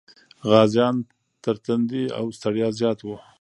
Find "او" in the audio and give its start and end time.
2.17-2.25